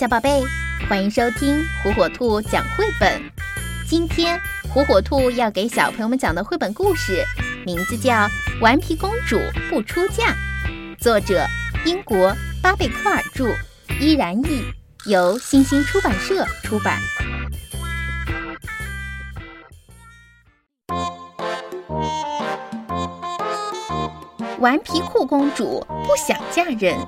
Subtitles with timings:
[0.00, 0.42] 小宝贝，
[0.88, 3.22] 欢迎收听火火兔讲绘本。
[3.86, 4.40] 今天
[4.72, 7.22] 火火兔要给小朋友们讲的绘本故事，
[7.66, 8.14] 名字叫
[8.62, 10.28] 《顽皮公主不出嫁》，
[10.98, 11.46] 作者
[11.84, 13.54] 英国巴贝克尔著，
[14.00, 14.64] 依然译，
[15.04, 16.98] 由新星出版社出版。
[24.60, 26.98] 顽皮酷公主不想嫁人，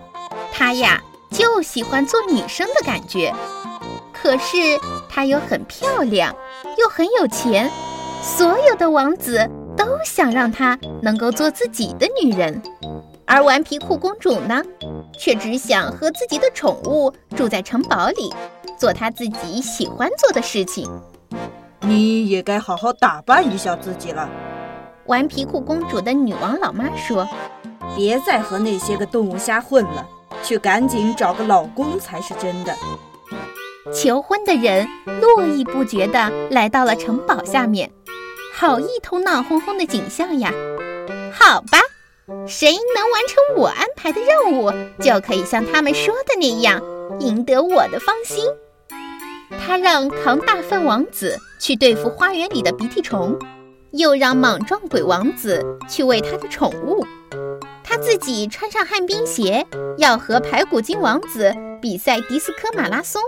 [0.53, 1.03] 她呀。
[1.33, 3.35] 就喜欢做女生的感觉，
[4.13, 4.57] 可是
[5.09, 6.35] 她又很漂亮，
[6.79, 7.71] 又很有钱，
[8.23, 12.63] 所有的王子都想让她能够做自己的女人，
[13.25, 14.63] 而顽皮酷公主呢，
[15.19, 18.33] 却只想和自己的宠物住在城堡里，
[18.77, 20.87] 做她自己喜欢做的事情。
[21.81, 24.29] 你也该好好打扮一下自己了，
[25.07, 27.27] 顽皮酷公主的女王老妈说
[27.97, 30.07] ：“别再和那些个动物瞎混了。”
[30.43, 32.75] 去赶紧找个老公才是真的。
[33.93, 34.89] 求婚的人
[35.21, 37.91] 络绎不绝地来到了城堡下面，
[38.55, 40.53] 好一头闹哄哄的景象呀！
[41.33, 41.81] 好吧，
[42.47, 44.71] 谁能完成我安排的任务，
[45.01, 46.81] 就可以像他们说的那样
[47.19, 48.45] 赢得我的芳心。
[49.67, 53.39] 他让扛大粪王子去对付花园里的鼻涕虫，
[53.91, 57.05] 又让莽撞鬼王子去喂他的宠物。
[57.85, 59.67] 他自己穿上旱冰鞋，
[59.99, 63.21] 要和排骨精王子比赛迪斯科马拉松。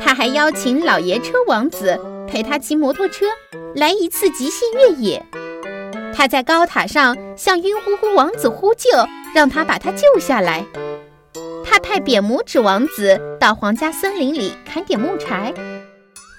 [0.00, 3.26] 他还邀请老爷车王子陪他骑摩托车，
[3.74, 5.26] 来一次极限越野。
[6.14, 8.88] 他在高塔上向晕乎乎王子呼救，
[9.34, 10.64] 让他把他救下来。
[11.64, 15.52] 他派扁拇指王子到皇家森林里砍点木柴。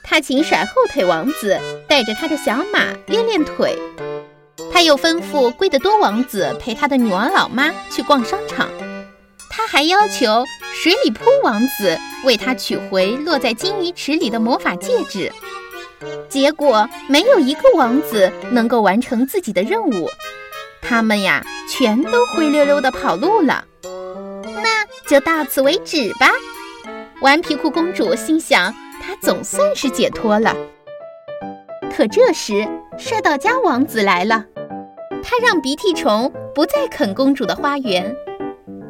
[0.03, 1.57] 他请甩后腿王子
[1.88, 3.77] 带着他的小马练练腿。
[4.72, 8.67] 他又吩咐贵得多王子陪他的女王老妈去逛商场，
[9.52, 15.31] 他还要求水里扑王子为他取回落在金鱼池里的魔法戒指。
[16.30, 20.09] 结果没有一个王子能够完成自己的任务，
[20.81, 23.66] 他们呀全都灰溜溜的跑路了。
[24.44, 26.31] 那就到此为止吧。
[27.22, 30.56] 顽皮酷公主心想，她总算是解脱了。
[31.95, 34.45] 可这时，帅到家王子来了。
[35.23, 38.16] 他让鼻涕虫不再啃公主的花园，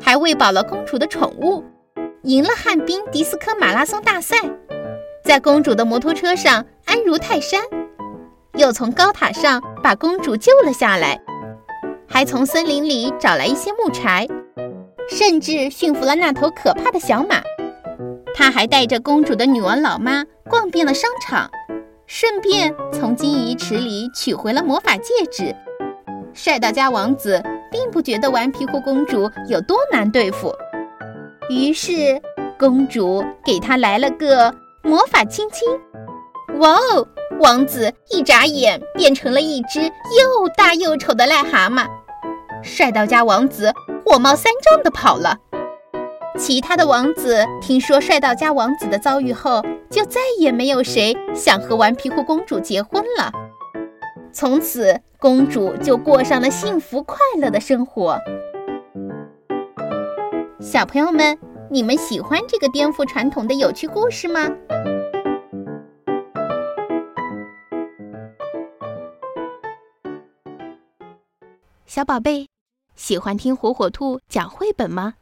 [0.02, 1.64] 还喂饱了公主的宠物，
[2.24, 4.36] 赢了旱冰迪斯科马拉松大赛，
[5.24, 7.62] 在公主的摩托车上安如泰山，
[8.56, 11.22] 又从高塔上把公主救了下来，
[12.08, 14.28] 还从森林里找来一些木柴，
[15.10, 17.42] 甚至驯服了那头可怕的小马。
[18.34, 21.50] 他还带着公主的女王老妈逛遍了商场，
[22.08, 25.56] 顺便从金鱼池里取回了魔法戒指。
[26.34, 30.54] 帅到家王子并不觉得顽皮酷公主有多难对付，
[31.50, 32.22] 于是
[32.60, 35.68] 公主给他来了个魔法亲亲。
[36.60, 37.08] 哇哦！
[37.40, 41.88] 王子一眨眼变成了一只又大又丑的癞蛤蟆。
[42.62, 43.74] 帅到家王子
[44.06, 45.38] 火冒三丈的跑了。
[46.38, 53.32] 其他的王子听说帅到家王子的遭遇后，就再也没有谁想和顽皮酷公主结婚了。
[54.34, 58.18] 从此，公主就过上了幸福快乐的生活。
[60.60, 61.38] 小朋友们，
[61.70, 64.50] 你们喜欢这个颠覆传统的有趣故事吗？
[71.86, 72.48] 小宝贝，
[72.96, 75.16] 喜欢听火火兔讲绘本吗？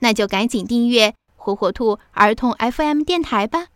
[0.00, 3.66] 那就赶紧订阅火火兔儿童 FM 电台吧。